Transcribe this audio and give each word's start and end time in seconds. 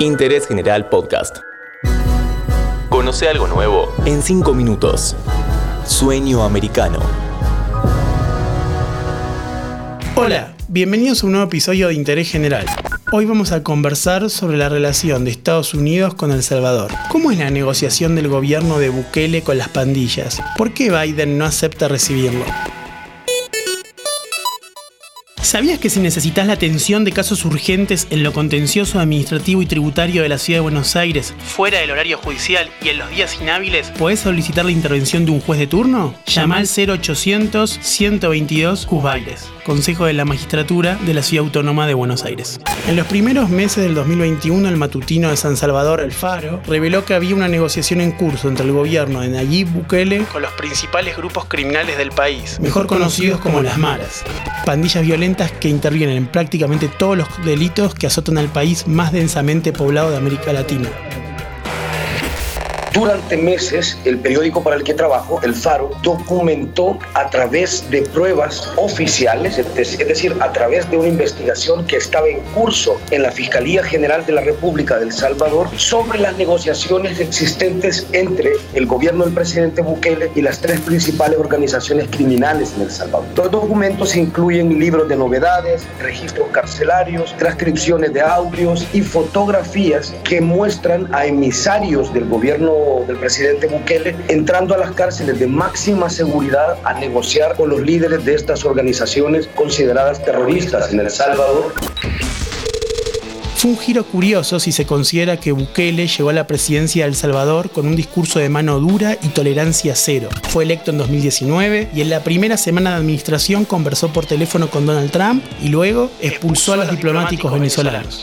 Interés 0.00 0.46
General 0.46 0.88
Podcast. 0.88 1.38
Conoce 2.88 3.28
algo 3.28 3.46
nuevo 3.46 3.94
en 4.04 4.22
5 4.22 4.52
minutos. 4.54 5.16
Sueño 5.86 6.42
americano. 6.42 6.98
Hola, 10.14 10.52
bienvenidos 10.68 11.22
a 11.22 11.26
un 11.26 11.32
nuevo 11.32 11.46
episodio 11.46 11.88
de 11.88 11.94
Interés 11.94 12.30
General. 12.30 12.66
Hoy 13.12 13.24
vamos 13.24 13.52
a 13.52 13.62
conversar 13.62 14.28
sobre 14.30 14.56
la 14.56 14.68
relación 14.68 15.24
de 15.24 15.30
Estados 15.30 15.74
Unidos 15.74 16.14
con 16.14 16.30
El 16.30 16.42
Salvador. 16.42 16.90
¿Cómo 17.08 17.30
es 17.30 17.38
la 17.38 17.50
negociación 17.50 18.16
del 18.16 18.28
gobierno 18.28 18.78
de 18.78 18.90
Bukele 18.90 19.42
con 19.42 19.58
las 19.58 19.68
pandillas? 19.68 20.42
¿Por 20.58 20.74
qué 20.74 20.90
Biden 20.90 21.38
no 21.38 21.44
acepta 21.44 21.88
recibirlo? 21.88 22.44
¿Sabías 25.46 25.78
que 25.78 25.90
si 25.90 26.00
necesitas 26.00 26.44
la 26.48 26.54
atención 26.54 27.04
de 27.04 27.12
casos 27.12 27.44
urgentes 27.44 28.08
en 28.10 28.24
lo 28.24 28.32
contencioso 28.32 28.98
administrativo 28.98 29.62
y 29.62 29.66
tributario 29.66 30.22
de 30.22 30.28
la 30.28 30.38
ciudad 30.38 30.56
de 30.56 30.62
Buenos 30.62 30.96
Aires, 30.96 31.34
fuera 31.38 31.78
del 31.78 31.92
horario 31.92 32.18
judicial 32.18 32.68
y 32.82 32.88
en 32.88 32.98
los 32.98 33.08
días 33.10 33.38
inhábiles, 33.40 33.92
podés 33.92 34.18
solicitar 34.18 34.64
la 34.64 34.72
intervención 34.72 35.24
de 35.24 35.30
un 35.30 35.40
juez 35.40 35.60
de 35.60 35.68
turno? 35.68 36.16
Llama 36.26 36.56
al 36.56 36.66
0800 36.66 37.78
122 37.80 38.86
Cusbailes. 38.86 39.48
Consejo 39.64 40.06
de 40.06 40.14
la 40.14 40.24
Magistratura 40.24 40.96
de 41.06 41.14
la 41.14 41.22
Ciudad 41.22 41.44
Autónoma 41.44 41.86
de 41.86 41.94
Buenos 41.94 42.24
Aires. 42.24 42.60
En 42.88 42.96
los 42.96 43.06
primeros 43.06 43.48
meses 43.48 43.84
del 43.84 43.94
2021, 43.94 44.68
el 44.68 44.76
matutino 44.76 45.30
de 45.30 45.36
San 45.36 45.56
Salvador, 45.56 46.00
El 46.00 46.12
Faro, 46.12 46.60
reveló 46.66 47.04
que 47.04 47.14
había 47.14 47.36
una 47.36 47.48
negociación 47.48 48.00
en 48.00 48.12
curso 48.12 48.48
entre 48.48 48.66
el 48.66 48.72
gobierno 48.72 49.20
de 49.20 49.28
Nayib 49.28 49.68
Bukele 49.68 50.24
con 50.24 50.42
los 50.42 50.52
principales 50.52 51.16
grupos 51.16 51.44
criminales 51.46 51.98
del 51.98 52.10
país, 52.10 52.58
mejor 52.60 52.86
conocidos 52.88 53.40
como 53.40 53.60
las 53.60 53.78
Maras, 53.78 54.24
pandillas 54.66 55.06
violentas 55.06 55.52
que 55.52 55.68
intervienen 55.68 56.16
en 56.16 56.26
prácticamente 56.26 56.88
todos 56.88 57.16
los 57.16 57.28
delitos 57.44 57.94
que 57.94 58.08
azotan 58.08 58.36
al 58.36 58.48
país 58.48 58.86
más 58.88 59.12
densamente 59.12 59.72
poblado 59.72 60.10
de 60.10 60.16
América 60.18 60.52
Latina. 60.52 60.90
Durante 62.96 63.36
meses, 63.36 63.98
el 64.06 64.18
periódico 64.20 64.62
para 64.62 64.76
el 64.76 64.82
que 64.82 64.94
trabajo, 64.94 65.38
El 65.42 65.54
Faro, 65.54 65.90
documentó 66.02 66.98
a 67.12 67.28
través 67.28 67.84
de 67.90 68.00
pruebas 68.00 68.72
oficiales, 68.76 69.58
es 69.58 69.98
decir, 69.98 70.34
a 70.40 70.50
través 70.50 70.90
de 70.90 70.96
una 70.96 71.08
investigación 71.08 71.86
que 71.86 71.96
estaba 71.96 72.26
en 72.26 72.40
curso 72.54 72.98
en 73.10 73.22
la 73.22 73.30
Fiscalía 73.30 73.84
General 73.84 74.24
de 74.24 74.32
la 74.32 74.40
República 74.40 74.98
del 74.98 75.12
Salvador 75.12 75.68
sobre 75.76 76.18
las 76.18 76.38
negociaciones 76.38 77.20
existentes 77.20 78.06
entre 78.12 78.52
el 78.72 78.86
gobierno 78.86 79.26
del 79.26 79.34
presidente 79.34 79.82
Bukele 79.82 80.30
y 80.34 80.40
las 80.40 80.62
tres 80.62 80.80
principales 80.80 81.38
organizaciones 81.38 82.08
criminales 82.08 82.72
en 82.76 82.84
El 82.84 82.90
Salvador. 82.90 83.26
Los 83.36 83.50
documentos 83.50 84.16
incluyen 84.16 84.78
libros 84.78 85.06
de 85.06 85.16
novedades, 85.16 85.86
registros 86.00 86.48
carcelarios, 86.50 87.36
transcripciones 87.36 88.14
de 88.14 88.22
audios 88.22 88.86
y 88.94 89.02
fotografías 89.02 90.14
que 90.24 90.40
muestran 90.40 91.14
a 91.14 91.26
emisarios 91.26 92.10
del 92.14 92.24
gobierno 92.24 92.85
del 93.06 93.16
presidente 93.16 93.66
Bukele 93.66 94.16
entrando 94.28 94.74
a 94.74 94.78
las 94.78 94.92
cárceles 94.92 95.38
de 95.38 95.46
máxima 95.46 96.08
seguridad 96.08 96.78
a 96.84 96.94
negociar 96.94 97.56
con 97.56 97.70
los 97.70 97.80
líderes 97.80 98.24
de 98.24 98.34
estas 98.34 98.64
organizaciones 98.64 99.48
consideradas 99.54 100.24
terroristas 100.24 100.92
en 100.92 101.00
El 101.00 101.10
Salvador. 101.10 101.72
Fue 103.56 103.70
un 103.70 103.78
giro 103.78 104.04
curioso 104.04 104.60
si 104.60 104.70
se 104.70 104.84
considera 104.84 105.38
que 105.38 105.50
Bukele 105.50 106.06
llegó 106.06 106.28
a 106.28 106.32
la 106.34 106.46
presidencia 106.46 107.04
de 107.04 107.08
El 107.08 107.16
Salvador 107.16 107.70
con 107.70 107.86
un 107.86 107.96
discurso 107.96 108.38
de 108.38 108.48
mano 108.50 108.78
dura 108.78 109.16
y 109.22 109.28
tolerancia 109.28 109.94
cero. 109.96 110.28
Fue 110.50 110.64
electo 110.64 110.90
en 110.90 110.98
2019 110.98 111.88
y 111.94 112.02
en 112.02 112.10
la 112.10 112.22
primera 112.22 112.58
semana 112.58 112.90
de 112.90 112.96
administración 112.96 113.64
conversó 113.64 114.12
por 114.12 114.26
teléfono 114.26 114.68
con 114.68 114.84
Donald 114.84 115.10
Trump 115.10 115.42
y 115.62 115.68
luego 115.68 116.10
expulsó 116.20 116.74
a 116.74 116.76
los 116.76 116.90
diplomáticos 116.90 117.50
venezolanos. 117.50 118.22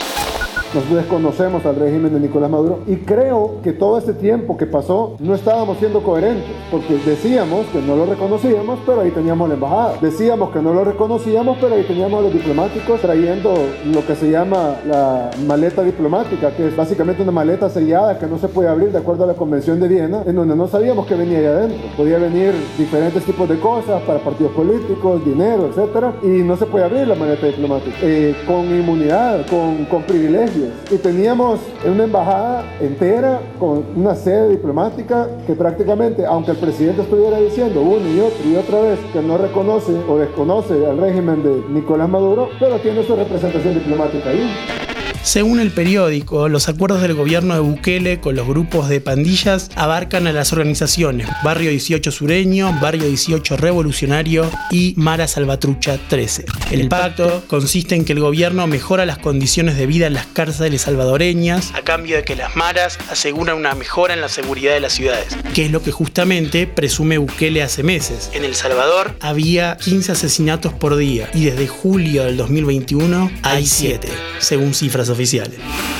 Nosotros 0.74 0.98
desconocemos 0.98 1.64
al 1.68 1.76
régimen 1.76 2.14
de 2.16 2.20
Nicolás 2.20 2.50
Maduro 2.50 2.80
y 2.88 2.96
creo 2.96 3.62
que 3.64 3.74
todo 3.74 4.00
este 4.00 4.14
tiempo 4.14 4.58
que 4.58 4.66
pasó 4.66 5.18
no 5.20 5.36
estábamos 5.36 5.78
siendo 5.78 6.02
coherentes, 6.02 6.50
porque 6.72 6.98
decíamos 7.06 7.68
que 7.68 7.80
no 7.80 7.96
lo 7.96 8.08
reconocíamos, 8.08 8.80
pero 8.84 9.02
ahí 9.02 9.12
teníamos 9.12 9.50
la 9.50 9.54
embajada. 9.54 9.98
Decíamos 10.02 10.50
que 10.50 10.64
no 10.64 10.74
lo 10.74 10.84
reconocíamos, 10.84 11.60
pero 11.62 11.76
ahí 11.76 11.84
teníamos 11.84 12.20
a 12.20 12.24
los 12.24 12.34
diplomáticos 12.34 13.02
trayendo 13.02 13.54
lo 13.86 14.04
que 14.04 14.16
se 14.16 14.32
llama 14.32 14.78
la 14.88 15.30
maleta 15.46 15.84
diplomática, 15.84 16.50
que 16.56 16.70
es 16.70 16.76
básicamente 16.76 17.22
una 17.22 17.32
maleta 17.32 17.70
sellada 17.70 18.18
que 18.18 18.26
no 18.26 18.40
se 18.40 18.48
puede 18.48 18.68
abrir 18.68 18.92
de 18.92 18.98
acuerdo 18.98 19.26
a 19.26 19.28
la 19.28 19.36
Convención 19.36 19.80
de 19.80 19.88
Viena, 19.88 20.24
en 20.26 20.36
donde 20.36 20.56
no 20.56 20.68
sabíamos 20.68 21.06
qué 21.06 21.14
venía 21.14 21.38
ahí 21.38 21.46
adentro. 21.46 21.88
Podía 21.96 22.18
venir 22.18 22.52
diferentes 22.80 23.24
tipos 23.24 23.48
de 23.48 23.60
cosas 23.60 24.02
para 24.04 24.18
partidos 24.18 24.54
políticos, 24.54 25.24
dinero, 25.24 25.68
etcétera, 25.68 26.14
y 26.24 26.42
no 26.42 26.58
se 26.58 26.66
puede 26.66 26.86
abrir 26.86 27.08
la 27.08 27.14
maleta 27.14 27.46
diplomática. 27.46 27.96
Eh, 28.02 28.36
con 28.48 28.66
inmunidad, 28.66 29.46
con, 29.46 29.86
con 29.86 30.02
y 30.92 30.98
teníamos 30.98 31.60
una 31.86 32.04
embajada 32.04 32.64
entera 32.80 33.40
con 33.60 33.86
una 33.96 34.16
sede 34.16 34.50
diplomática 34.50 35.28
que 35.46 35.54
prácticamente, 35.54 36.26
aunque 36.26 36.52
el 36.52 36.58
presidente 36.58 37.02
estuviera 37.02 37.40
diciendo 37.40 37.82
una 37.82 38.08
y 38.08 38.20
otra 38.20 38.46
y 38.46 38.56
otra 38.56 38.82
vez 38.82 39.00
que 39.12 39.22
no 39.22 39.38
reconoce 39.38 39.94
o 40.08 40.18
desconoce 40.18 40.86
al 40.86 40.98
régimen 40.98 41.44
de 41.44 41.64
Nicolás 41.70 42.10
Maduro, 42.10 42.50
pero 42.60 42.78
tiene 42.80 43.04
su 43.04 43.16
representación 43.16 43.74
diplomática 43.74 44.30
ahí. 44.30 44.83
Según 45.24 45.62
el 45.62 45.72
periódico, 45.72 46.50
los 46.50 46.68
acuerdos 46.68 47.02
del 47.02 47.14
gobierno 47.14 47.54
de 47.54 47.62
Bukele 47.62 48.20
con 48.20 48.36
los 48.36 48.46
grupos 48.46 48.90
de 48.90 49.00
pandillas 49.00 49.72
abarcan 49.74 50.28
a 50.28 50.34
las 50.34 50.52
organizaciones 50.52 51.30
Barrio 51.46 51.70
18 51.70 52.12
Sureño, 52.12 52.78
Barrio 52.82 53.08
18 53.08 53.56
Revolucionario 53.56 54.52
y 54.70 54.94
Mara 54.98 55.30
Salvatrucha 55.30 55.98
13. 56.10 56.46
El 56.72 56.90
pacto 56.90 57.46
consiste 57.48 57.96
en 57.96 58.04
que 58.04 58.12
el 58.12 58.20
gobierno 58.20 58.68
mejora 58.68 59.06
las 59.06 59.18
condiciones 59.18 59.78
de 59.78 59.86
vida 59.86 60.08
en 60.08 60.14
las 60.14 60.26
cárceles 60.26 60.82
salvadoreñas 60.82 61.72
a 61.74 61.84
cambio 61.84 62.18
de 62.18 62.24
que 62.24 62.36
las 62.36 62.58
maras 62.58 63.00
aseguran 63.10 63.56
una 63.56 63.76
mejora 63.76 64.14
en 64.14 64.20
la 64.20 64.28
seguridad 64.28 64.74
de 64.74 64.82
las 64.82 64.92
ciudades, 64.92 65.38
que 65.54 65.66
es 65.66 65.72
lo 65.72 65.82
que 65.82 65.94
justamente 65.94 66.68
presume 66.68 67.18
Bukele 67.18 67.64
hace 67.64 67.82
meses. 67.82 68.30
En 68.34 68.44
El 68.44 68.56
Salvador 68.56 69.16
había 69.22 69.78
15 69.78 70.12
asesinatos 70.12 70.74
por 70.74 70.98
día 70.98 71.30
y 71.34 71.46
desde 71.46 71.70
julio 71.70 72.26
del 72.26 72.36
2021 72.36 73.32
hay 73.42 73.66
7, 73.66 74.10
según 74.40 74.74
cifras 74.74 75.13
oficiales. 75.14 75.58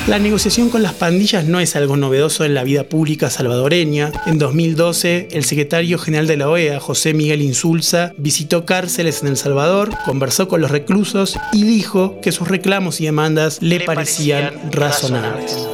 La 0.08 0.20
negociación 0.20 0.70
con 0.70 0.84
las 0.84 0.94
pandillas 0.94 1.46
no 1.46 1.62
es 1.62 1.78
algo 1.78 1.96
novedoso 1.96 2.44
en 2.44 2.54
la 2.54 2.66
vida 2.66 2.84
pública 2.84 3.30
salvadoreña. 3.30 4.12
En 4.26 4.38
2012, 4.38 5.30
el 5.32 5.46
secretario 5.46 5.98
general 5.98 6.28
de 6.28 6.38
la 6.38 6.50
OEA, 6.50 6.80
José 6.82 7.14
Miguel 7.14 7.42
Insulza, 7.42 8.14
visitó 8.18 8.66
cárceles 8.66 9.22
en 9.22 9.30
El 9.30 9.38
Salvador, 9.38 9.92
conversó 10.06 10.50
con 10.50 10.60
los 10.60 10.72
reclusos 10.72 11.40
y 11.54 11.64
dijo 11.64 12.20
que 12.22 12.34
sus 12.34 12.50
reclamos 12.50 13.00
y 13.00 13.06
demandas 13.06 13.62
le, 13.62 13.80
parecían, 13.80 14.52
razonables. 14.72 15.73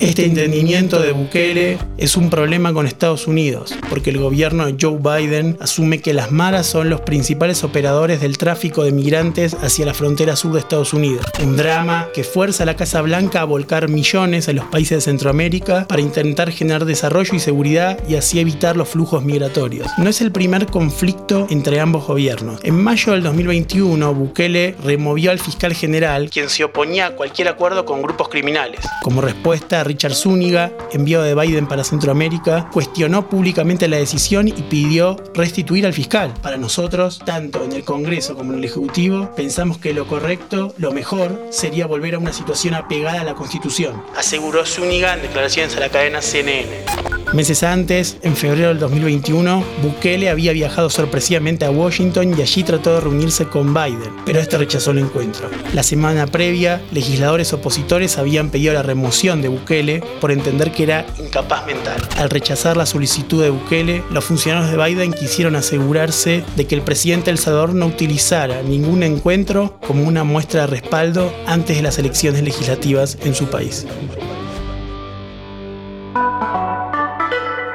Este 0.00 0.24
entendimiento 0.24 1.00
de 1.00 1.10
Bukele 1.10 1.76
es 1.96 2.16
un 2.16 2.30
problema 2.30 2.72
con 2.72 2.86
Estados 2.86 3.26
Unidos, 3.26 3.74
porque 3.90 4.10
el 4.10 4.18
gobierno 4.18 4.64
de 4.64 4.76
Joe 4.80 4.96
Biden 4.96 5.56
asume 5.58 6.00
que 6.00 6.14
las 6.14 6.30
maras 6.30 6.68
son 6.68 6.88
los 6.88 7.00
principales 7.00 7.64
operadores 7.64 8.20
del 8.20 8.38
tráfico 8.38 8.84
de 8.84 8.92
migrantes 8.92 9.54
hacia 9.54 9.86
la 9.86 9.94
frontera 9.94 10.36
sur 10.36 10.52
de 10.52 10.60
Estados 10.60 10.94
Unidos. 10.94 11.26
Un 11.42 11.56
drama 11.56 12.06
que 12.14 12.22
fuerza 12.22 12.62
a 12.62 12.66
la 12.66 12.76
Casa 12.76 13.02
Blanca 13.02 13.40
a 13.40 13.44
volcar 13.44 13.88
millones 13.88 14.48
a 14.48 14.52
los 14.52 14.66
países 14.66 14.98
de 14.98 15.00
Centroamérica 15.00 15.88
para 15.88 16.00
intentar 16.00 16.52
generar 16.52 16.84
desarrollo 16.84 17.34
y 17.34 17.40
seguridad 17.40 17.98
y 18.08 18.14
así 18.14 18.38
evitar 18.38 18.76
los 18.76 18.88
flujos 18.88 19.24
migratorios. 19.24 19.88
No 19.98 20.08
es 20.08 20.20
el 20.20 20.30
primer 20.30 20.66
conflicto 20.66 21.48
entre 21.50 21.80
ambos 21.80 22.06
gobiernos. 22.06 22.60
En 22.62 22.80
mayo 22.80 23.14
del 23.14 23.24
2021, 23.24 24.14
Bukele 24.14 24.76
removió 24.84 25.32
al 25.32 25.40
fiscal 25.40 25.74
general, 25.74 26.30
quien 26.30 26.48
se 26.48 26.62
oponía 26.62 27.06
a 27.08 27.10
cualquier 27.16 27.48
acuerdo 27.48 27.84
con 27.84 28.00
grupos 28.00 28.28
criminales. 28.28 28.80
Como 29.02 29.22
respuesta, 29.22 29.87
Richard 29.88 30.14
Zúñiga, 30.14 30.72
enviado 30.92 31.24
de 31.24 31.34
Biden 31.34 31.66
para 31.66 31.82
Centroamérica, 31.82 32.68
cuestionó 32.72 33.28
públicamente 33.28 33.88
la 33.88 33.96
decisión 33.96 34.46
y 34.48 34.52
pidió 34.52 35.16
restituir 35.34 35.86
al 35.86 35.94
fiscal. 35.94 36.34
Para 36.42 36.58
nosotros, 36.58 37.20
tanto 37.24 37.64
en 37.64 37.72
el 37.72 37.84
Congreso 37.84 38.36
como 38.36 38.52
en 38.52 38.58
el 38.58 38.64
Ejecutivo, 38.66 39.30
pensamos 39.34 39.78
que 39.78 39.94
lo 39.94 40.06
correcto, 40.06 40.74
lo 40.76 40.92
mejor, 40.92 41.46
sería 41.50 41.86
volver 41.86 42.14
a 42.14 42.18
una 42.18 42.34
situación 42.34 42.74
apegada 42.74 43.22
a 43.22 43.24
la 43.24 43.34
Constitución, 43.34 44.02
aseguró 44.16 44.66
Zúñiga 44.66 45.14
en 45.14 45.22
declaraciones 45.22 45.74
a 45.76 45.80
la 45.80 45.88
cadena 45.88 46.20
CNN. 46.20 47.17
Meses 47.34 47.62
antes, 47.62 48.16
en 48.22 48.34
febrero 48.34 48.68
del 48.68 48.78
2021, 48.78 49.62
Bukele 49.82 50.30
había 50.30 50.54
viajado 50.54 50.88
sorpresivamente 50.88 51.66
a 51.66 51.70
Washington 51.70 52.34
y 52.36 52.40
allí 52.40 52.62
trató 52.62 52.94
de 52.94 53.00
reunirse 53.02 53.44
con 53.44 53.74
Biden, 53.74 54.10
pero 54.24 54.40
este 54.40 54.56
rechazó 54.56 54.92
el 54.92 54.98
encuentro. 54.98 55.50
La 55.74 55.82
semana 55.82 56.26
previa, 56.26 56.80
legisladores 56.90 57.52
opositores 57.52 58.16
habían 58.16 58.48
pedido 58.48 58.72
la 58.72 58.82
remoción 58.82 59.42
de 59.42 59.48
Bukele 59.48 60.02
por 60.22 60.32
entender 60.32 60.72
que 60.72 60.84
era 60.84 61.06
incapaz 61.18 61.66
mental. 61.66 62.00
Al 62.16 62.30
rechazar 62.30 62.78
la 62.78 62.86
solicitud 62.86 63.42
de 63.42 63.50
Bukele, 63.50 64.02
los 64.10 64.24
funcionarios 64.24 64.70
de 64.70 64.82
Biden 64.82 65.12
quisieron 65.12 65.54
asegurarse 65.54 66.42
de 66.56 66.66
que 66.66 66.76
el 66.76 66.82
presidente 66.82 67.30
El 67.30 67.38
Salvador 67.38 67.74
no 67.74 67.86
utilizara 67.86 68.62
ningún 68.62 69.02
encuentro 69.02 69.78
como 69.86 70.04
una 70.04 70.24
muestra 70.24 70.62
de 70.62 70.68
respaldo 70.68 71.30
antes 71.46 71.76
de 71.76 71.82
las 71.82 71.98
elecciones 71.98 72.42
legislativas 72.42 73.18
en 73.22 73.34
su 73.34 73.50
país. 73.50 73.86